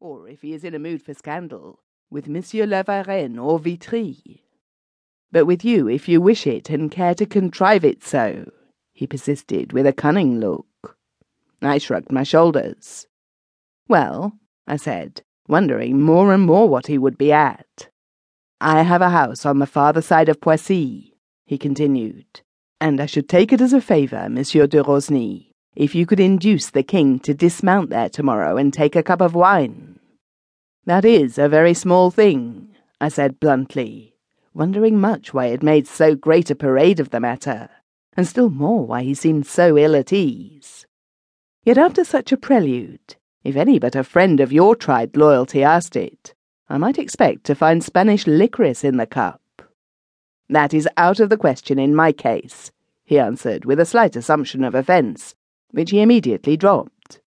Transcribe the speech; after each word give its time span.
or 0.00 0.28
if 0.28 0.42
he 0.42 0.52
is 0.52 0.64
in 0.64 0.74
a 0.74 0.78
mood 0.78 1.02
for 1.02 1.14
scandal, 1.14 1.80
with 2.10 2.28
Monsieur 2.28 2.66
la 2.66 2.82
Varenne 2.82 3.38
or 3.38 3.58
Vitry. 3.58 4.42
But 5.32 5.46
with 5.46 5.64
you, 5.64 5.88
if 5.88 6.08
you 6.08 6.20
wish 6.20 6.46
it 6.46 6.70
and 6.70 6.90
care 6.90 7.14
to 7.14 7.26
contrive 7.26 7.84
it 7.84 8.04
so, 8.04 8.50
he 8.92 9.06
persisted 9.06 9.72
with 9.72 9.86
a 9.86 9.92
cunning 9.92 10.38
look. 10.38 10.96
I 11.60 11.78
shrugged 11.78 12.12
my 12.12 12.22
shoulders. 12.22 13.06
Well, 13.88 14.38
I 14.66 14.76
said, 14.76 15.22
wondering 15.48 16.00
more 16.00 16.32
and 16.32 16.44
more 16.44 16.68
what 16.68 16.86
he 16.86 16.98
would 16.98 17.18
be 17.18 17.32
at. 17.32 17.88
I 18.60 18.82
have 18.82 19.02
a 19.02 19.10
house 19.10 19.44
on 19.44 19.58
the 19.58 19.66
farther 19.66 20.02
side 20.02 20.28
of 20.28 20.40
Poissy, 20.40 21.16
he 21.44 21.58
continued, 21.58 22.40
and 22.80 23.00
I 23.00 23.06
should 23.06 23.28
take 23.28 23.52
it 23.52 23.60
as 23.60 23.72
a 23.72 23.80
favour, 23.80 24.28
Monsieur 24.28 24.66
de 24.66 24.82
Rosny, 24.82 25.53
if 25.76 25.94
you 25.94 26.06
could 26.06 26.20
induce 26.20 26.70
the 26.70 26.82
king 26.82 27.18
to 27.18 27.34
dismount 27.34 27.90
there 27.90 28.08
tomorrow 28.08 28.56
and 28.56 28.72
take 28.72 28.94
a 28.94 29.02
cup 29.02 29.20
of 29.20 29.34
wine. 29.34 29.98
That 30.84 31.04
is 31.04 31.38
a 31.38 31.48
very 31.48 31.74
small 31.74 32.10
thing, 32.10 32.68
I 33.00 33.08
said 33.08 33.40
bluntly, 33.40 34.14
wondering 34.52 35.00
much 35.00 35.34
why 35.34 35.46
he 35.46 35.50
had 35.52 35.62
made 35.62 35.88
so 35.88 36.14
great 36.14 36.50
a 36.50 36.54
parade 36.54 37.00
of 37.00 37.10
the 37.10 37.20
matter, 37.20 37.70
and 38.16 38.26
still 38.26 38.50
more 38.50 38.86
why 38.86 39.02
he 39.02 39.14
seemed 39.14 39.46
so 39.46 39.76
ill 39.76 39.96
at 39.96 40.12
ease. 40.12 40.86
Yet 41.64 41.78
after 41.78 42.04
such 42.04 42.30
a 42.30 42.36
prelude, 42.36 43.16
if 43.42 43.56
any 43.56 43.78
but 43.78 43.96
a 43.96 44.04
friend 44.04 44.40
of 44.40 44.52
your 44.52 44.76
tried 44.76 45.16
loyalty 45.16 45.62
asked 45.62 45.96
it, 45.96 46.34
I 46.68 46.78
might 46.78 46.98
expect 46.98 47.44
to 47.44 47.54
find 47.54 47.82
Spanish 47.82 48.26
licorice 48.26 48.84
in 48.84 48.96
the 48.96 49.06
cup. 49.06 49.40
That 50.48 50.72
is 50.72 50.88
out 50.96 51.20
of 51.20 51.30
the 51.30 51.36
question 51.36 51.78
in 51.78 51.94
my 51.94 52.12
case, 52.12 52.70
he 53.04 53.18
answered 53.18 53.64
with 53.64 53.80
a 53.80 53.86
slight 53.86 54.14
assumption 54.14 54.62
of 54.62 54.74
offence 54.74 55.34
which 55.74 55.90
he 55.90 56.00
immediately 56.00 56.56
dropped. 56.56 57.20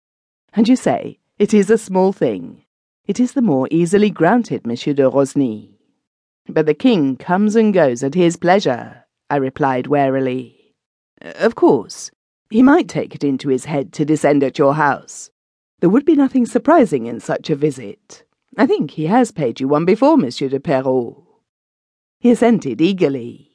And 0.52 0.68
you 0.68 0.76
say, 0.76 1.18
it 1.38 1.52
is 1.52 1.68
a 1.68 1.76
small 1.76 2.12
thing. 2.12 2.64
It 3.06 3.20
is 3.20 3.32
the 3.32 3.42
more 3.42 3.68
easily 3.70 4.08
granted, 4.10 4.66
Monsieur 4.66 4.94
de 4.94 5.08
Rosny. 5.08 5.78
But 6.48 6.66
the 6.66 6.74
king 6.74 7.16
comes 7.16 7.56
and 7.56 7.74
goes 7.74 8.02
at 8.02 8.14
his 8.14 8.36
pleasure, 8.36 9.04
I 9.28 9.36
replied 9.36 9.88
warily. 9.88 10.74
Of 11.20 11.56
course, 11.56 12.10
he 12.48 12.62
might 12.62 12.88
take 12.88 13.14
it 13.14 13.24
into 13.24 13.48
his 13.48 13.64
head 13.64 13.92
to 13.94 14.04
descend 14.04 14.44
at 14.44 14.58
your 14.58 14.74
house. 14.74 15.30
There 15.80 15.90
would 15.90 16.04
be 16.04 16.14
nothing 16.14 16.46
surprising 16.46 17.06
in 17.06 17.20
such 17.20 17.50
a 17.50 17.56
visit. 17.56 18.22
I 18.56 18.66
think 18.66 18.92
he 18.92 19.06
has 19.06 19.32
paid 19.32 19.60
you 19.60 19.68
one 19.68 19.84
before, 19.84 20.16
Monsieur 20.16 20.48
de 20.48 20.60
Perrot. 20.60 21.16
He 22.20 22.30
assented 22.30 22.80
eagerly. 22.80 23.50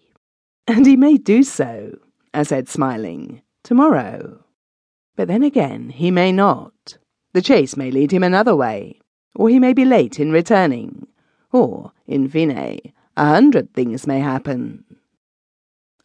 And 0.67 0.86
he 0.86 0.95
may 0.95 1.17
do 1.17 1.44
so, 1.44 1.98
I 2.33 2.44
said, 2.44 2.70
smiling, 2.70 3.42
tomorrow. 3.64 4.44
But 5.16 5.28
then 5.28 5.44
again, 5.44 5.90
he 5.90 6.12
may 6.12 6.31
not. 6.31 6.98
The 7.34 7.42
chase 7.42 7.78
may 7.78 7.92
lead 7.92 8.12
him 8.12 8.23
another 8.23 8.56
way, 8.56 9.00
or 9.36 9.50
he 9.50 9.59
may 9.59 9.73
be 9.73 9.86
late 9.86 10.20
in 10.20 10.31
returning, 10.31 11.08
or, 11.52 11.92
in 12.08 12.28
fine, 12.28 12.80
a 13.17 13.26
hundred 13.26 13.73
things 13.73 14.08
may 14.08 14.20
happen. 14.20 14.86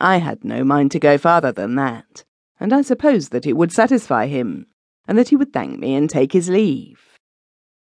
I 0.00 0.18
had 0.18 0.44
no 0.44 0.64
mind 0.64 0.90
to 0.92 0.98
go 0.98 1.18
farther 1.18 1.52
than 1.52 1.74
that, 1.76 2.24
and 2.60 2.72
I 2.72 2.82
supposed 2.82 3.32
that 3.32 3.46
it 3.46 3.54
would 3.54 3.72
satisfy 3.72 4.26
him, 4.26 4.66
and 5.08 5.16
that 5.16 5.28
he 5.28 5.36
would 5.36 5.52
thank 5.52 5.78
me 5.78 5.94
and 5.94 6.10
take 6.10 6.32
his 6.32 6.48
leave. 6.48 7.18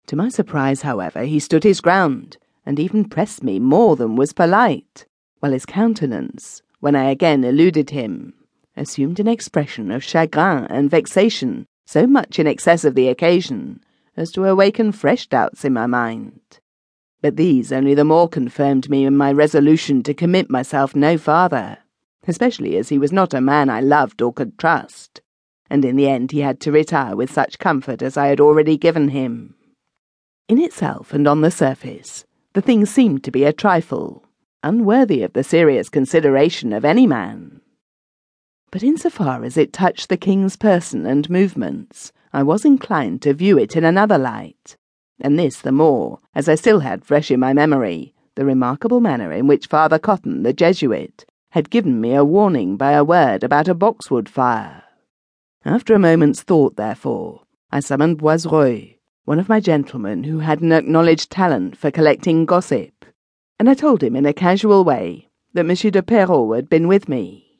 To 0.07 0.15
my 0.15 0.29
surprise, 0.29 0.81
however, 0.81 1.23
he 1.23 1.39
stood 1.39 1.63
his 1.63 1.81
ground, 1.81 2.37
and 2.65 2.79
even 2.79 3.05
pressed 3.07 3.43
me 3.43 3.59
more 3.59 3.95
than 3.95 4.15
was 4.15 4.33
polite, 4.33 5.05
while 5.39 5.51
his 5.51 5.65
countenance, 5.65 6.61
when 6.79 6.95
I 6.95 7.09
again 7.09 7.43
eluded 7.43 7.91
him, 7.91 8.33
assumed 8.75 9.19
an 9.19 9.27
expression 9.27 9.91
of 9.91 10.03
chagrin 10.03 10.65
and 10.65 10.89
vexation 10.89 11.65
so 11.85 12.07
much 12.07 12.39
in 12.39 12.47
excess 12.47 12.85
of 12.85 12.95
the 12.95 13.09
occasion 13.09 13.81
as 14.15 14.31
to 14.31 14.45
awaken 14.45 14.91
fresh 14.91 15.27
doubts 15.27 15.65
in 15.65 15.73
my 15.73 15.85
mind. 15.85 16.41
But 17.21 17.35
these 17.35 17.71
only 17.71 17.93
the 17.93 18.05
more 18.05 18.27
confirmed 18.27 18.89
me 18.89 19.05
in 19.05 19.15
my 19.15 19.31
resolution 19.31 20.03
to 20.03 20.13
commit 20.13 20.49
myself 20.49 20.95
no 20.95 21.17
farther, 21.17 21.77
especially 22.27 22.77
as 22.77 22.89
he 22.89 22.97
was 22.97 23.11
not 23.11 23.33
a 23.33 23.41
man 23.41 23.69
I 23.69 23.79
loved 23.79 24.21
or 24.21 24.33
could 24.33 24.57
trust, 24.57 25.21
and 25.69 25.85
in 25.85 25.95
the 25.95 26.07
end 26.07 26.31
he 26.31 26.39
had 26.39 26.59
to 26.61 26.71
retire 26.71 27.15
with 27.15 27.31
such 27.31 27.59
comfort 27.59 28.01
as 28.01 28.17
I 28.17 28.27
had 28.27 28.39
already 28.39 28.77
given 28.77 29.09
him. 29.09 29.55
In 30.47 30.59
itself 30.59 31.13
and 31.13 31.27
on 31.27 31.41
the 31.41 31.51
surface, 31.51 32.25
the 32.53 32.61
thing 32.61 32.85
seemed 32.85 33.23
to 33.23 33.31
be 33.31 33.45
a 33.45 33.53
trifle, 33.53 34.25
unworthy 34.63 35.23
of 35.23 35.33
the 35.33 35.43
serious 35.43 35.89
consideration 35.89 36.73
of 36.73 36.83
any 36.83 37.07
man. 37.07 37.60
But 38.71 38.83
insofar 38.83 39.43
as 39.43 39.57
it 39.57 39.73
touched 39.73 40.07
the 40.07 40.17
king's 40.17 40.55
person 40.55 41.05
and 41.05 41.29
movements, 41.29 42.13
I 42.31 42.43
was 42.43 42.63
inclined 42.63 43.21
to 43.23 43.33
view 43.33 43.57
it 43.57 43.75
in 43.75 43.83
another 43.83 44.17
light, 44.17 44.77
and 45.19 45.37
this 45.37 45.59
the 45.59 45.73
more, 45.73 46.19
as 46.33 46.47
I 46.47 46.55
still 46.55 46.79
had 46.79 47.03
fresh 47.03 47.29
in 47.29 47.39
my 47.41 47.53
memory 47.53 48.13
the 48.35 48.45
remarkable 48.45 49.01
manner 49.01 49.31
in 49.33 49.45
which 49.45 49.67
Father 49.67 49.99
Cotton, 49.99 50.43
the 50.43 50.53
Jesuit, 50.53 51.25
had 51.49 51.69
given 51.69 51.99
me 51.99 52.15
a 52.15 52.23
warning 52.23 52.77
by 52.77 52.93
a 52.93 53.03
word 53.03 53.43
about 53.43 53.67
a 53.67 53.73
boxwood 53.73 54.29
fire. 54.29 54.83
After 55.65 55.93
a 55.93 55.99
moment's 55.99 56.41
thought, 56.41 56.77
therefore, 56.77 57.43
I 57.71 57.81
summoned 57.81 58.19
Boisreuil, 58.19 58.95
one 59.25 59.37
of 59.37 59.49
my 59.49 59.59
gentlemen 59.59 60.23
who 60.23 60.39
had 60.39 60.61
an 60.61 60.71
acknowledged 60.71 61.29
talent 61.29 61.75
for 61.75 61.91
collecting 61.91 62.45
gossip, 62.45 63.05
and 63.59 63.69
I 63.69 63.73
told 63.73 64.01
him 64.01 64.15
in 64.15 64.25
a 64.25 64.33
casual 64.33 64.85
way 64.85 65.29
that 65.53 65.65
Monsieur 65.65 65.91
de 65.91 66.01
Perrot 66.01 66.55
had 66.55 66.69
been 66.69 66.87
with 66.87 67.09
me. 67.09 67.50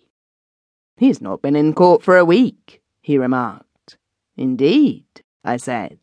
He's 1.02 1.20
not 1.20 1.42
been 1.42 1.56
in 1.56 1.74
court 1.74 2.04
for 2.04 2.16
a 2.16 2.24
week, 2.24 2.80
he 3.02 3.18
remarked. 3.18 3.98
Indeed, 4.38 5.08
I 5.44 5.58
said. 5.58 5.98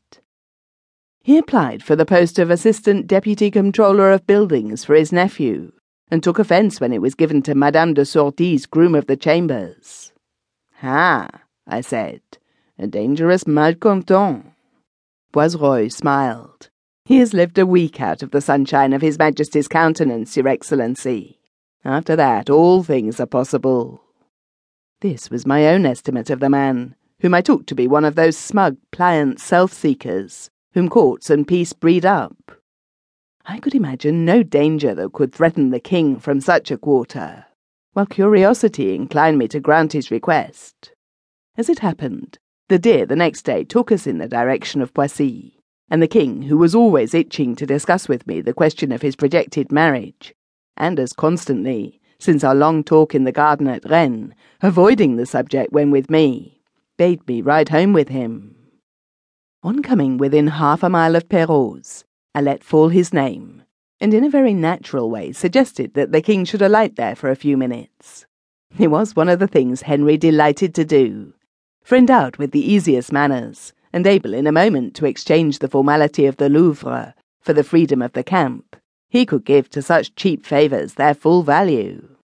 He 1.23 1.39
applied 1.39 1.85
for 1.85 1.95
the 1.95 2.05
post 2.05 2.37
of 2.41 2.51
Assistant 2.51 3.07
Deputy 3.07 3.49
Comptroller 3.49 4.11
of 4.11 4.27
Buildings 4.27 4.85
for 4.85 4.97
his 4.97 5.13
nephew, 5.13 5.71
and 6.11 6.21
took 6.21 6.41
offence 6.41 6.81
when 6.81 6.93
it 6.93 7.01
was 7.01 7.15
given 7.15 7.43
to 7.43 7.55
Madame 7.55 7.95
de 7.95 8.05
Sordy's 8.05 8.67
groom 8.67 8.97
of 8.97 9.07
the 9.07 9.17
chambers. 9.17 10.13
Ha, 10.81 11.29
I 11.65 11.81
said, 11.81 12.23
a 12.77 12.89
dangerous 12.89 13.47
malcontent. 13.47 14.47
Boisreuil 15.33 15.93
smiled. 15.93 16.71
He 17.05 17.19
has 17.19 17.33
lived 17.33 17.57
a 17.59 17.67
week 17.67 18.01
out 18.01 18.25
of 18.25 18.33
the 18.33 18.41
sunshine 18.41 18.93
of 18.93 19.03
His 19.03 19.17
Majesty's 19.17 19.69
countenance, 19.69 20.37
Your 20.37 20.49
Excellency. 20.49 21.39
After 21.85 22.17
that, 22.17 22.51
all 22.51 22.83
things 22.83 23.21
are 23.21 23.27
possible. 23.27 24.03
This 25.01 25.31
was 25.31 25.47
my 25.47 25.69
own 25.69 25.87
estimate 25.87 26.29
of 26.29 26.41
the 26.41 26.51
man, 26.51 26.97
whom 27.21 27.33
I 27.33 27.41
took 27.41 27.67
to 27.67 27.77
be 27.77 27.87
one 27.87 28.05
of 28.05 28.17
those 28.17 28.37
smug, 28.37 28.77
pliant 28.91 29.39
self-seekers, 29.39 30.51
whom 30.73 30.89
courts 30.89 31.31
and 31.31 31.47
peace 31.47 31.73
breed 31.73 32.05
up. 32.05 32.51
I 33.47 33.61
could 33.61 33.77
imagine 33.77 34.25
no 34.25 34.43
danger 34.43 34.97
that 34.97 35.13
could 35.13 35.33
threaten 35.33 35.71
the 35.71 35.79
king 35.79 36.19
from 36.19 36.41
such 36.41 36.73
a 36.73 36.77
quarter, 36.77 37.47
while 37.93 38.07
curiosity 38.07 38.97
inclined 38.97 39.39
me 39.39 39.47
to 39.49 39.61
grant 39.61 39.93
his 39.93 40.11
request. 40.11 40.93
As 41.57 41.69
it 41.69 41.79
happened, 41.79 42.39
the 42.69 42.79
deer 42.79 43.07
the 43.07 43.15
next 43.15 43.43
day 43.43 43.63
took 43.63 43.93
us 43.93 44.05
in 44.05 44.19
the 44.19 44.29
direction 44.29 44.83
of 44.83 44.93
Poissy, 44.93 45.61
and 45.89 46.03
the 46.03 46.09
king, 46.09 46.43
who 46.43 46.59
was 46.59 46.75
always 46.75 47.15
itching 47.15 47.55
to 47.55 47.67
discuss 47.67 48.09
with 48.09 48.27
me 48.27 48.41
the 48.41 48.53
question 48.53 48.91
of 48.91 49.03
his 49.03 49.15
projected 49.15 49.71
marriage, 49.71 50.35
and 50.77 50.99
as 50.99 51.13
constantly, 51.13 51.98
since 52.19 52.43
our 52.43 52.55
long 52.55 52.83
talk 52.83 53.15
in 53.15 53.25
the 53.25 53.33
garden 53.33 53.69
at 53.69 53.89
Rennes, 53.89 54.33
avoiding 54.61 55.17
the 55.17 55.27
subject 55.27 55.73
when 55.73 55.91
with 55.91 56.11
me, 56.11 56.61
bade 56.97 57.27
me 57.29 57.41
ride 57.41 57.69
home 57.69 57.93
with 57.93 58.09
him. 58.09 58.57
On 59.63 59.83
coming 59.83 60.19
within 60.19 60.49
half 60.49 60.83
a 60.83 60.89
mile 60.89 61.15
of 61.15 61.29
Perrot's, 61.29 62.05
I 62.35 62.41
let 62.41 62.65
fall 62.65 62.89
his 62.89 63.13
name, 63.13 63.63
and 64.01 64.13
in 64.13 64.25
a 64.25 64.31
very 64.31 64.55
natural 64.55 65.11
way 65.11 65.33
suggested 65.33 65.95
that 65.95 66.13
the 66.13 66.23
king 66.23 66.45
should 66.45 66.63
alight 66.63 66.97
there 66.97 67.15
for 67.15 67.31
a 67.31 67.37
few 67.37 67.57
minutes. 67.57 68.27
It 68.79 68.89
was 68.89 69.17
one 69.17 69.29
of 69.29 69.39
the 69.39 69.49
things 69.49 69.83
Henry 69.83 70.17
delighted 70.17 70.75
to 70.75 70.85
do, 70.85 71.35
for 71.83 71.97
endowed 71.97 72.37
with 72.37 72.51
the 72.51 72.73
easiest 72.73 73.13
manners, 73.13 73.73
and 73.93 74.07
able 74.07 74.35
in 74.35 74.47
a 74.47 74.53
moment 74.53 74.95
to 74.97 75.07
exchange 75.07 75.59
the 75.59 75.69
formality 75.69 76.27
of 76.27 76.37
the 76.37 76.49
Louvre 76.49 77.15
for 77.41 77.53
the 77.53 77.65
freedom 77.65 78.03
of 78.03 78.13
the 78.13 78.25
camp, 78.25 78.77
he 79.09 79.25
could 79.25 79.45
give 79.45 79.71
to 79.71 79.83
such 79.83 80.15
cheap 80.15 80.45
favours 80.45 80.95
their 80.95 81.15
full 81.15 81.43
value. 81.43 82.17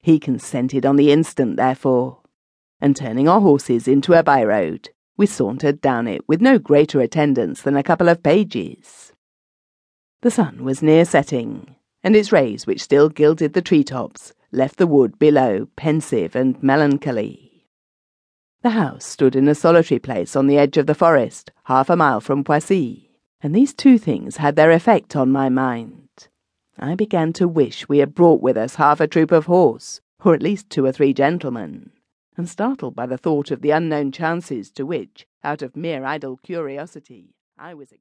He 0.00 0.18
consented 0.18 0.86
on 0.86 0.96
the 0.96 1.12
instant, 1.12 1.56
therefore, 1.56 2.20
and 2.80 2.96
turning 2.96 3.28
our 3.28 3.40
horses 3.40 3.86
into 3.86 4.14
a 4.14 4.22
by 4.22 4.44
road, 4.44 4.90
we 5.16 5.26
sauntered 5.26 5.80
down 5.80 6.06
it 6.08 6.26
with 6.26 6.40
no 6.40 6.58
greater 6.58 7.00
attendance 7.00 7.60
than 7.62 7.76
a 7.76 7.82
couple 7.82 8.08
of 8.08 8.22
pages. 8.22 9.12
The 10.22 10.30
sun 10.30 10.64
was 10.64 10.82
near 10.82 11.04
setting, 11.04 11.76
and 12.02 12.16
its 12.16 12.32
rays, 12.32 12.66
which 12.66 12.82
still 12.82 13.08
gilded 13.08 13.52
the 13.52 13.62
tree 13.62 13.84
tops, 13.84 14.32
left 14.52 14.78
the 14.78 14.86
wood 14.86 15.18
below 15.18 15.68
pensive 15.76 16.34
and 16.34 16.62
melancholy. 16.62 17.66
The 18.62 18.70
house 18.70 19.04
stood 19.04 19.36
in 19.36 19.48
a 19.48 19.54
solitary 19.54 19.98
place 19.98 20.36
on 20.36 20.46
the 20.46 20.58
edge 20.58 20.76
of 20.76 20.86
the 20.86 20.94
forest, 20.94 21.50
half 21.64 21.88
a 21.88 21.96
mile 21.96 22.20
from 22.20 22.44
Poissy, 22.44 23.10
and 23.40 23.54
these 23.54 23.72
two 23.72 23.96
things 23.96 24.36
had 24.36 24.56
their 24.56 24.70
effect 24.70 25.16
on 25.16 25.30
my 25.30 25.48
mind. 25.48 26.08
I 26.82 26.94
began 26.94 27.34
to 27.34 27.46
wish 27.46 27.88
we 27.90 27.98
had 27.98 28.14
brought 28.14 28.40
with 28.40 28.56
us 28.56 28.76
half 28.76 29.00
a 29.00 29.06
troop 29.06 29.32
of 29.32 29.44
horse, 29.44 30.00
or 30.24 30.34
at 30.34 30.42
least 30.42 30.70
two 30.70 30.86
or 30.86 30.92
three 30.92 31.12
gentlemen, 31.12 31.90
and 32.38 32.48
startled 32.48 32.96
by 32.96 33.04
the 33.04 33.18
thought 33.18 33.50
of 33.50 33.60
the 33.60 33.70
unknown 33.70 34.12
chances 34.12 34.70
to 34.72 34.86
which, 34.86 35.26
out 35.44 35.60
of 35.60 35.76
mere 35.76 36.06
idle 36.06 36.38
curiosity, 36.38 37.34
I 37.58 37.74
was 37.74 37.92
exposed. 37.92 38.00